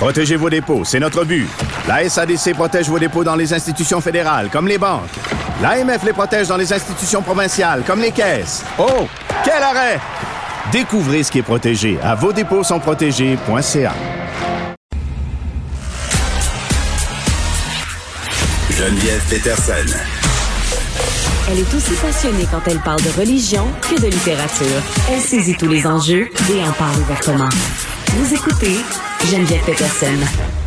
[0.00, 1.46] Protégez vos dépôts, c'est notre but.
[1.86, 5.10] La SADC protège vos dépôts dans les institutions fédérales, comme les banques.
[5.60, 8.64] L'AMF les protège dans les institutions provinciales, comme les caisses.
[8.78, 9.06] Oh,
[9.44, 10.00] quel arrêt!
[10.72, 13.92] Découvrez ce qui est protégé à vos dépôts sont protégés.ca.
[18.70, 19.98] Geneviève Peterson.
[21.50, 24.80] Elle est aussi passionnée quand elle parle de religion que de littérature.
[25.12, 27.50] Elle saisit tous les enjeux et en parle ouvertement.
[28.16, 28.78] Vous écoutez
[29.28, 30.59] Geneviève Peterson.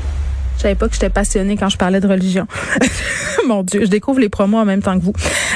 [0.63, 2.47] Je savais pas que j'étais passionnée quand je parlais de religion.
[3.47, 5.11] Mon Dieu, je découvre les promos en même temps que vous.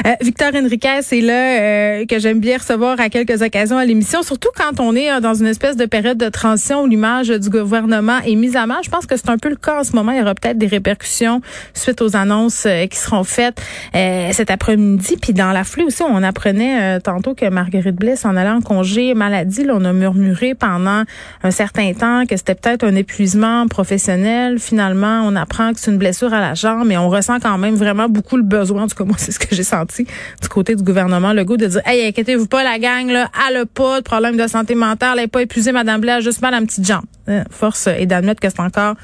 [0.05, 1.61] Euh, Victor Enriquez, c'est là
[2.02, 5.22] euh, que j'aime bien recevoir à quelques occasions à l'émission, surtout quand on est euh,
[5.22, 8.80] dans une espèce de période de transition où l'image du gouvernement est mise à mal.
[8.83, 10.11] Je pense que c'est un peu le cas en ce moment.
[10.11, 11.42] Il y aura peut-être des répercussions
[11.73, 13.61] suite aux annonces qui seront faites
[13.94, 15.16] cet après-midi.
[15.21, 19.14] Puis dans la foulée aussi, on apprenait tantôt que Marguerite Blais en allant en congé
[19.14, 19.64] maladie.
[19.64, 21.03] Là, on a murmuré pendant
[21.44, 24.59] un certain temps que c'était peut-être un épuisement professionnel.
[24.59, 27.75] Finalement, on apprend que c'est une blessure à la jambe, mais on ressent quand même
[27.75, 28.83] vraiment beaucoup le besoin.
[28.83, 30.05] En tout cas, moi, c'est ce que j'ai senti
[30.41, 33.65] du côté du gouvernement Legault de dire, hey, inquiétez-vous pas, la gang, là, elle a
[33.65, 36.67] pas problème de santé mentale, elle n'est pas épuisée, Madame a juste mal à une
[36.67, 37.03] petite jambe.
[37.29, 38.95] Euh, Force est d'admettre que c'est encore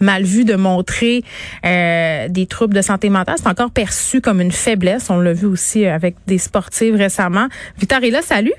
[0.00, 1.22] mal vu de montrer
[1.64, 3.36] euh, des troubles de santé mentale.
[3.38, 5.08] C'est encore perçu comme une faiblesse.
[5.10, 7.46] On l'a vu aussi avec des sportives récemment.
[7.90, 8.52] Là, salut.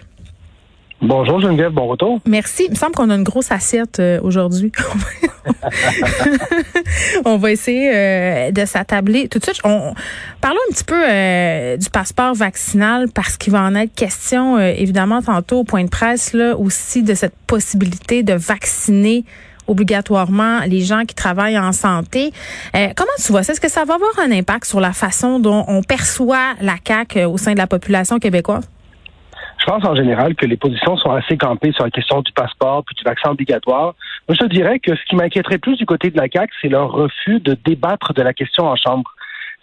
[1.03, 2.19] Bonjour Geneviève, bon retour.
[2.25, 2.63] Merci.
[2.65, 4.71] Il me semble qu'on a une grosse assiette euh, aujourd'hui.
[7.25, 9.59] on va essayer euh, de s'attabler tout de suite.
[9.65, 9.93] On
[10.39, 14.73] parlons un petit peu euh, du passeport vaccinal parce qu'il va en être question euh,
[14.77, 19.25] évidemment tantôt au point de presse là aussi de cette possibilité de vacciner
[19.67, 22.31] obligatoirement les gens qui travaillent en santé.
[22.75, 23.53] Euh, comment tu vois ça?
[23.53, 27.19] Est-ce que ça va avoir un impact sur la façon dont on perçoit la CAQ
[27.19, 28.67] euh, au sein de la population québécoise?
[29.63, 32.83] Je pense en général que les positions sont assez campées sur la question du passeport
[32.83, 33.95] puis du vaccin obligatoire.
[34.27, 36.91] Moi, je dirais que ce qui m'inquiéterait plus du côté de la CAQ, c'est leur
[36.91, 39.09] refus de débattre de la question en Chambre.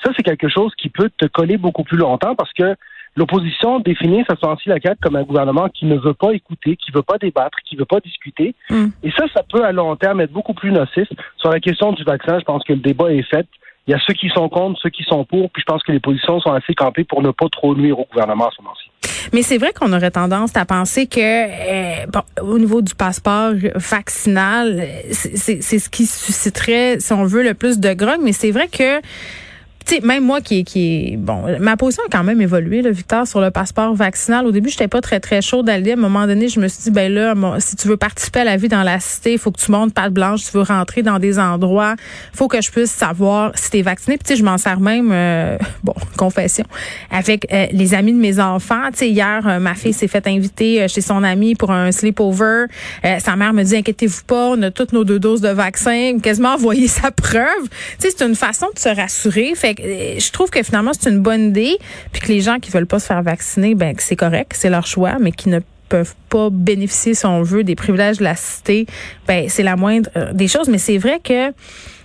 [0.03, 2.77] Ça, c'est quelque chose qui peut te coller beaucoup plus longtemps parce que
[3.15, 6.93] l'opposition définit sa sensi la CAQ comme un gouvernement qui ne veut pas écouter, qui
[6.93, 8.55] veut pas débattre, qui veut pas discuter.
[8.71, 8.87] Mm.
[9.03, 11.09] Et ça, ça peut à long terme être beaucoup plus nocif.
[11.37, 13.47] Sur la question du vaccin, je pense que le débat est fait.
[13.87, 15.93] Il y a ceux qui sont contre, ceux qui sont pour, puis je pense que
[15.93, 18.90] les positions sont assez campées pour ne pas trop nuire au gouvernement à ce moment-ci.
[19.33, 22.07] Mais c'est vrai qu'on aurait tendance à penser que, euh,
[22.43, 27.93] au niveau du passeport vaccinal, c'est ce qui susciterait, si on veut, le plus de
[27.93, 28.21] grogne.
[28.23, 29.01] Mais c'est vrai que
[29.87, 33.41] sais, même moi qui, qui bon, ma position a quand même évolué, là, Victor, sur
[33.41, 34.47] le passeport vaccinal.
[34.47, 35.93] Au début, j'étais pas très très chaude à l'idée.
[35.93, 38.45] À un moment donné, je me suis dit, ben là, si tu veux participer à
[38.45, 40.45] la vie dans la cité, il faut que tu montes patte blanche.
[40.45, 41.97] Tu veux rentrer dans des endroits,
[42.33, 44.19] faut que je puisse savoir si t'es vacciné.
[44.19, 46.65] Puis je m'en sers même, euh, bon, confession,
[47.11, 48.89] avec euh, les amis de mes enfants.
[48.93, 51.93] Tu sais, hier, euh, ma fille s'est fait inviter euh, chez son ami pour un
[51.93, 52.67] sleepover.
[53.05, 56.19] Euh, sa mère me dit, inquiétez-vous pas, on a toutes nos deux doses de vaccin.
[56.23, 57.69] Quasiment envoyé sa preuve.
[57.99, 59.55] Tu sais, c'est une façon de se rassurer.
[59.79, 61.79] Euh, je trouve que finalement c'est une bonne idée,
[62.13, 64.87] puis que les gens qui veulent pas se faire vacciner, ben c'est correct, c'est leur
[64.87, 65.61] choix, mais qui ne
[65.91, 68.87] peuvent pas bénéficier, si on veut, des privilèges de la cité,
[69.29, 70.69] ben c'est la moindre euh, des choses.
[70.69, 71.53] Mais c'est vrai que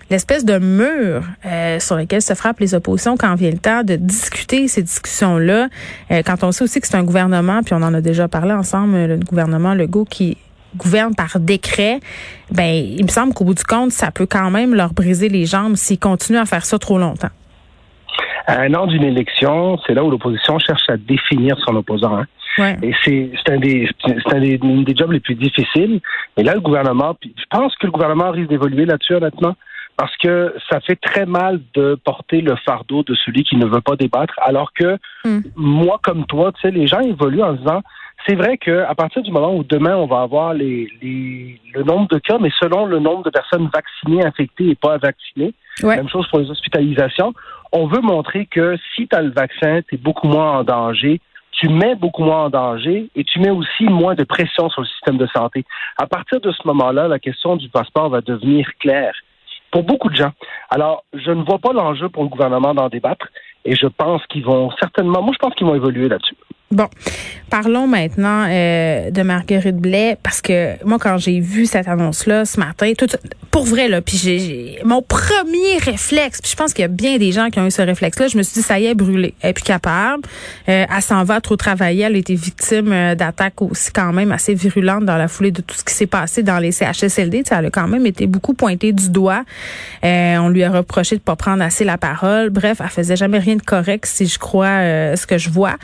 [0.09, 3.95] l'espèce de mur euh, sur lequel se frappent les oppositions quand vient le temps de
[3.95, 5.69] discuter ces discussions-là,
[6.11, 8.51] euh, quand on sait aussi que c'est un gouvernement, puis on en a déjà parlé
[8.51, 10.37] ensemble, le gouvernement Legault qui
[10.75, 12.01] gouverne par décret,
[12.51, 15.45] ben il me semble qu'au bout du compte, ça peut quand même leur briser les
[15.45, 17.29] jambes s'ils continuent à faire ça trop longtemps.
[18.47, 22.17] À un an d'une élection, c'est là où l'opposition cherche à définir son opposant.
[22.17, 22.25] hein.
[22.57, 22.77] Ouais.
[22.83, 25.99] Et c'est c'est un des c'est un des, une des jobs les plus difficiles.
[26.37, 29.55] Et là, le gouvernement, je pense que le gouvernement risque d'évoluer là-dessus, honnêtement,
[29.97, 33.81] parce que ça fait très mal de porter le fardeau de celui qui ne veut
[33.81, 35.39] pas débattre, alors que Mm.
[35.55, 37.81] moi, comme toi, tu sais, les gens évoluent en disant,
[38.27, 41.83] c'est vrai que à partir du moment où demain on va avoir les, les le
[41.83, 45.53] nombre de cas, mais selon le nombre de personnes vaccinées, infectées et pas vaccinées,
[45.83, 45.97] Ouais.
[45.97, 47.33] même chose pour les hospitalisations,
[47.71, 51.19] on veut montrer que si tu as le vaccin, tu es beaucoup moins en danger,
[51.51, 54.87] tu mets beaucoup moins en danger et tu mets aussi moins de pression sur le
[54.87, 55.65] système de santé.
[55.97, 59.13] À partir de ce moment-là, la question du passeport va devenir claire
[59.71, 60.31] pour beaucoup de gens.
[60.69, 63.27] Alors, je ne vois pas l'enjeu pour le gouvernement d'en débattre
[63.65, 66.35] et je pense qu'ils vont certainement, moi je pense qu'ils vont évoluer là-dessus.
[66.71, 66.87] Bon,
[67.51, 72.43] parlons maintenant euh, de Marguerite Blais parce que moi quand j'ai vu cette annonce là
[72.43, 73.07] ce matin, tout
[73.51, 77.19] pour vrai là, puis j'ai mon premier réflexe, puis je pense qu'il y a bien
[77.19, 78.95] des gens qui ont eu ce réflexe là, je me suis dit ça y est
[78.95, 80.23] brûlé, elle est plus capable,
[80.67, 84.31] euh, elle s'en va trop travailler, elle a été victime euh, d'attaques aussi quand même
[84.31, 87.59] assez virulentes dans la foulée de tout ce qui s'est passé dans les CHSLD, ça
[87.59, 89.43] elle a quand même été beaucoup pointée du doigt.
[90.01, 92.49] on lui a reproché de pas prendre assez la parole.
[92.49, 95.77] Bref, elle faisait jamais rien de correct si je crois ce que je vois.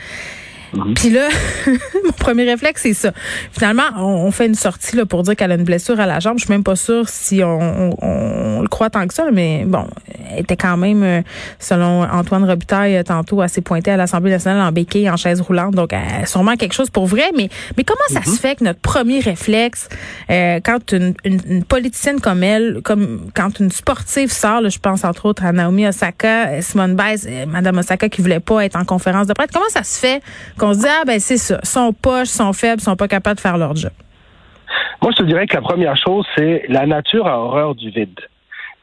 [0.74, 0.94] Mhm.
[0.94, 1.28] Puis là,
[2.04, 3.12] mon premier réflexe, c'est ça.
[3.52, 6.38] Finalement, on, fait une sortie là, pour dire qu'elle a une blessure à la jambe.
[6.38, 9.86] Je suis même pas sûre si on, le croit tant que ça, mais bon,
[10.30, 11.22] elle était quand même, euh,
[11.58, 15.74] selon Antoine Robitaille, euh, tantôt, assez pointée à l'Assemblée nationale en béquille, en chaise roulante.
[15.74, 17.30] Donc, elle sûrement quelque chose pour vrai.
[17.36, 18.34] Mais, mais comment ça mhm.
[18.34, 19.88] se fait que notre premier réflexe,
[20.30, 25.26] euh, quand une, une, politicienne comme elle, comme quand une sportive sort, je pense entre
[25.26, 29.32] autres à Naomi Osaka, Simone Biles, Madame Osaka qui voulait pas être en conférence de
[29.32, 30.22] presse, comment ça se fait
[30.62, 33.40] qu'on se dit, ah ben c'est ça, sont poches, sont faibles, sont pas capables de
[33.40, 33.90] faire leur job?
[35.02, 38.20] Moi, je te dirais que la première chose, c'est la nature a horreur du vide.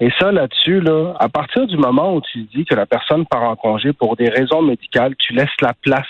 [0.01, 3.43] Et ça, là-dessus, là, à partir du moment où tu dis que la personne part
[3.43, 6.05] en congé pour des raisons médicales, tu laisses la place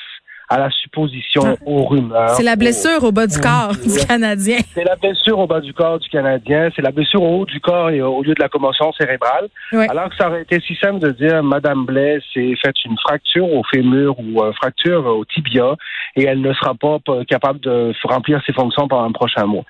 [0.49, 1.55] à la supposition, ah.
[1.65, 2.29] aux rumeurs.
[2.31, 4.57] C'est la blessure au, bas du corps du Canadien.
[4.73, 6.69] C'est la blessure au bas du corps du Canadien.
[6.75, 9.47] C'est la blessure au haut du corps et au lieu de la commotion cérébrale.
[9.71, 13.51] Alors que ça aurait été si simple de dire Madame Blais s'est fait une fracture
[13.51, 15.75] au fémur ou une fracture au tibia
[16.15, 16.97] et elle ne sera pas
[17.27, 19.63] capable de remplir ses fonctions pendant un prochain mois.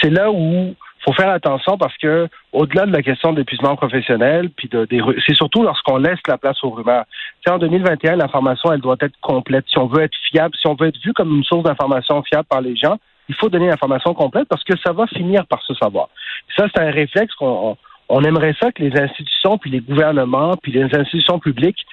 [0.00, 4.68] C'est là où faut faire attention parce que au-delà de la question d'épuisement professionnel, puis
[4.68, 4.86] de,
[5.26, 7.04] c'est surtout lorsqu'on laisse la place aux rumeurs.
[7.48, 9.64] en 2021, l'information elle doit être complète.
[9.68, 12.46] Si on veut être fiable, si on veut être vu comme une source d'information fiable
[12.48, 15.74] par les gens, il faut donner l'information complète parce que ça va finir par se
[15.74, 16.08] savoir.
[16.56, 17.76] Ça, c'est un réflexe qu'on
[18.08, 21.86] on aimerait ça que les institutions, puis les gouvernements, puis les institutions publiques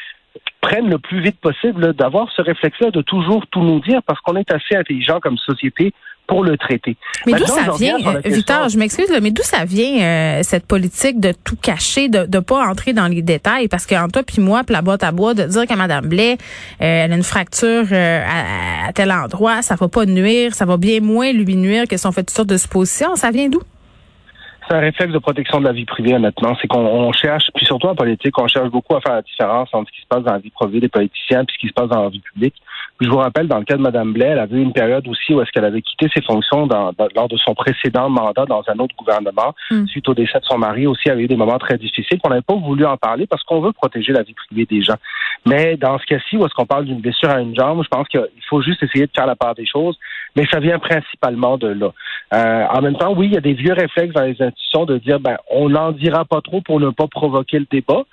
[0.62, 4.36] prennent le plus vite possible d'avoir ce réflexe-là de toujours tout nous dire parce qu'on
[4.36, 5.94] est assez intelligent comme société
[6.30, 6.96] pour le traiter.
[7.26, 11.20] Mais d'où ça vient, euh, Victor, je m'excuse, mais d'où ça vient euh, cette politique
[11.20, 13.68] de tout cacher, de ne pas entrer dans les détails?
[13.68, 16.34] Parce qu'en toi puis moi, puis la boîte à bois, de dire que Mme Blais,
[16.34, 21.00] euh, elle a une fracture à, tel endroit, ça va pas nuire, ça va bien
[21.02, 23.62] moins lui nuire que si on fait toutes sortes de suppositions, ça vient d'où?
[24.70, 26.56] C'est un réflexe de protection de la vie privée, honnêtement.
[26.62, 29.90] C'est qu'on cherche, puis surtout en politique, on cherche beaucoup à faire la différence entre
[29.90, 31.90] ce qui se passe dans la vie privée des politiciens et ce qui se passe
[31.90, 32.56] dans la vie publique.
[33.02, 35.34] je vous rappelle, dans le cas de Mme Blais, elle avait eu une période aussi
[35.34, 38.78] où est-ce qu'elle avait quitté ses fonctions dans, lors de son précédent mandat dans un
[38.80, 39.56] autre gouvernement.
[39.72, 39.88] Hmm.
[39.88, 42.30] Suite au décès de son mari aussi, elle avait eu des moments très difficiles qu'on
[42.30, 44.98] n'avait pas voulu en parler parce qu'on veut protéger la vie privée des gens.
[45.46, 48.08] Mais dans ce cas-ci, où est-ce qu'on parle d'une blessure à une jambe, je pense
[48.08, 49.98] qu'il faut juste essayer de faire la part des choses.
[50.36, 51.92] Mais ça vient principalement de là.
[52.34, 54.98] Euh, en même temps, oui, il y a des vieux réflexes dans les institutions de
[55.00, 58.04] dire, ben, on n'en dira pas trop pour ne pas provoquer le débat.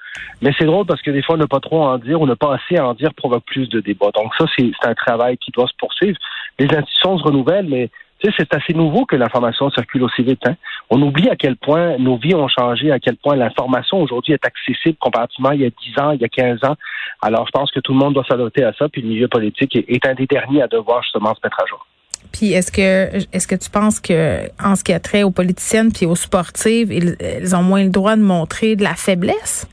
[0.41, 2.57] Mais c'est drôle parce que des fois, ne pas trop en dire ou ne pas
[2.57, 4.11] assez en dire provoque plus de débats.
[4.15, 6.19] Donc ça, c'est un travail qui doit se poursuivre.
[6.59, 7.91] Les institutions se renouvellent, mais
[8.37, 10.41] c'est assez nouveau que l'information circule aussi vite.
[10.47, 10.57] Hein.
[10.91, 14.45] On oublie à quel point nos vies ont changé, à quel point l'information aujourd'hui est
[14.45, 16.77] accessible comparativement il y a 10 ans, il y a 15 ans.
[17.23, 19.77] Alors, je pense que tout le monde doit s'adapter à ça, puis le milieu politique
[19.77, 21.87] est, un des derniers à devoir justement se mettre à jour.
[22.37, 25.91] Puis est-ce que est-ce que tu penses que en ce qui a trait aux politiciennes
[25.91, 29.67] puis aux sportives, ils ont moins le droit de montrer de la faiblesse?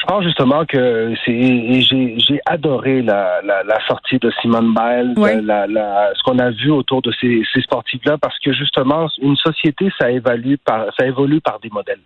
[0.00, 3.40] Je pense justement que c'est j'ai adoré la,
[3.88, 8.52] sortie de Simone Biles, ce qu'on a vu autour de ces, ces sportifs-là, parce que
[8.52, 12.00] justement, une société, ça évalue par ça évolue par des modèles.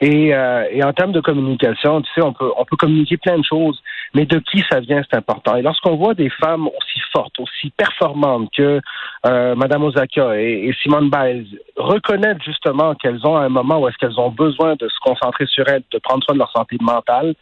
[0.00, 3.38] Et, euh, et en termes de communication, tu sais, on peut, on peut communiquer plein
[3.38, 3.80] de choses,
[4.14, 5.56] mais de qui ça vient, c'est important.
[5.56, 8.80] Et lorsqu'on voit des femmes aussi fortes, aussi performantes que
[9.26, 14.20] euh, Madame Osaka et, Simone Biles reconnaître justement qu'elles ont un moment où est-ce qu'elles
[14.20, 17.34] ont besoin de se concentrer sur elles, de prendre soin de leur santé mentale,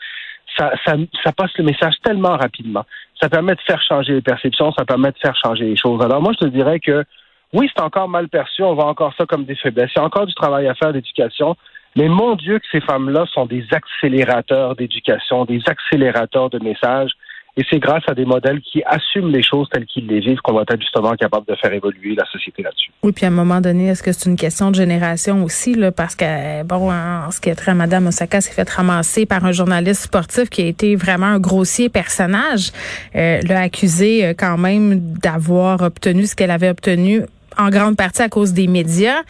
[0.56, 0.94] ça, ça,
[1.24, 2.84] ça passe le message tellement rapidement.
[3.20, 6.00] Ça permet de faire changer les perceptions, ça permet de faire changer les choses.
[6.02, 7.04] Alors moi, je te dirais que
[7.52, 9.90] oui, c'est encore mal perçu, on voit encore ça comme des faiblesses.
[9.94, 11.56] Il y a encore du travail à faire d'éducation,
[11.96, 17.12] mais mon Dieu que ces femmes-là sont des accélérateurs d'éducation, des accélérateurs de messages.
[17.56, 20.54] Et c'est grâce à des modèles qui assument les choses telles qu'ils les vivent qu'on
[20.54, 22.90] va être justement capable de faire évoluer la société là-dessus.
[23.04, 25.92] Oui, puis à un moment donné, est-ce que c'est une question de génération aussi, là,
[25.92, 29.52] parce que bon, en ce qui est très Madame Osaka s'est fait ramasser par un
[29.52, 32.72] journaliste sportif qui a été vraiment un grossier personnage,
[33.14, 37.22] euh, l'a accusé euh, quand même d'avoir obtenu ce qu'elle avait obtenu
[37.58, 39.22] en grande partie à cause des médias.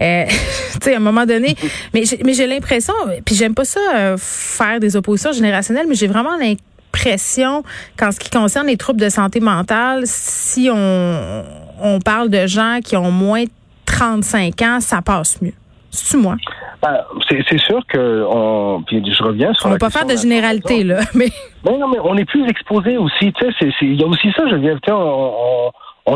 [0.00, 0.24] Euh,
[0.72, 1.56] tu sais, à un moment donné,
[1.94, 5.94] mais j'ai, mais j'ai l'impression, puis j'aime pas ça euh, faire des oppositions générationnelles, mais
[5.94, 7.62] j'ai vraiment l'impression
[7.96, 11.44] qu'en ce qui concerne les troubles de santé mentale, si on,
[11.82, 13.50] on parle de gens qui ont moins de
[13.86, 15.52] 35 ans, ça passe mieux.
[15.90, 16.36] C'est moi?
[16.82, 19.66] Ben, c'est sûr que on, puis je reviens sur.
[19.66, 21.28] On va pas faire de généralité là, mais.
[21.64, 23.32] Mais non, mais on est plus exposé aussi.
[23.32, 24.44] Tu sais, il y a aussi ça.
[24.48, 24.78] Je viens.
[24.88, 25.70] On, on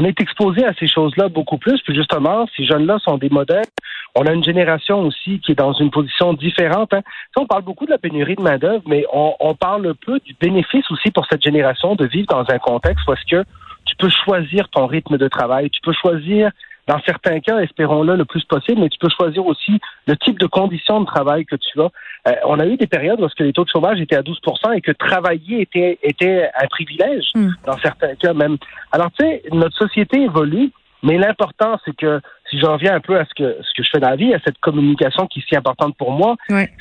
[0.04, 1.80] est exposé à ces choses-là beaucoup plus.
[1.82, 3.66] Puis justement, ces jeunes-là sont des modèles.
[4.14, 6.94] On a une génération aussi qui est dans une position différente.
[6.94, 7.02] Hein.
[7.36, 10.88] On parle beaucoup de la pénurie de main-d'œuvre, mais on, on, parle peu du bénéfice
[10.90, 13.44] aussi pour cette génération de vivre dans un contexte où est-ce que
[13.84, 16.50] tu peux choisir ton rythme de travail, tu peux choisir
[16.86, 20.46] dans certains cas, espérons-le le plus possible, mais tu peux choisir aussi le type de
[20.46, 21.90] conditions de travail que tu as.
[22.28, 24.80] Euh, on a eu des périodes où les taux de chômage étaient à 12% et
[24.80, 27.50] que travailler était, était un privilège, hmm.
[27.66, 28.58] dans certains cas même.
[28.92, 30.70] Alors, tu sais, notre société évolue,
[31.02, 33.88] mais l'important, c'est que, si je reviens un peu à ce que, ce que je
[33.90, 36.36] fais dans la vie, à cette communication qui est si importante pour moi,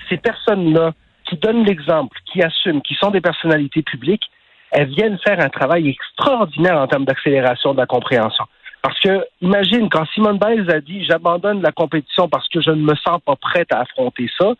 [0.09, 0.93] ces personnes-là
[1.29, 4.29] qui donnent l'exemple, qui assument, qui sont des personnalités publiques,
[4.71, 8.45] elles viennent faire un travail extraordinaire en termes d'accélération de la compréhension.
[8.83, 12.83] Parce que, imagine, quand Simone Biles a dit j'abandonne la compétition parce que je ne
[12.83, 14.53] me sens pas prête à affronter ça,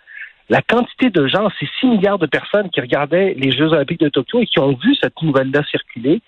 [0.50, 4.08] la quantité de gens, c'est 6 milliards de personnes qui regardaient les Jeux Olympiques de
[4.08, 6.22] Tokyo et qui ont vu cette nouvelle-là circuler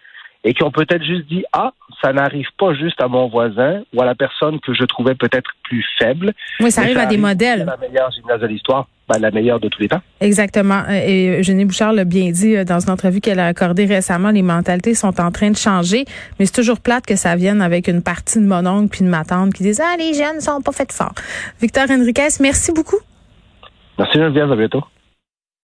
[0.45, 4.01] et qui ont peut-être juste dit ah ça n'arrive pas juste à mon voisin ou
[4.01, 6.33] à la personne que je trouvais peut-être plus faible.
[6.59, 7.65] Oui, ça arrive à des modèles.
[7.65, 10.01] La meilleure gymnase de l'histoire, ben, la meilleure de tous les temps.
[10.21, 10.83] Exactement.
[10.89, 14.43] Et Eugénie Bouchard l'a bien dit euh, dans une entrevue qu'elle a accordée récemment, les
[14.43, 16.05] mentalités sont en train de changer,
[16.39, 19.09] mais c'est toujours plate que ça vienne avec une partie de mon oncle puis de
[19.09, 21.13] ma tante qui disent ah les jeunes sont pas faits fort.
[21.59, 22.99] Victor Henriquez, merci beaucoup.
[23.97, 24.83] Merci Geneviève, à bientôt.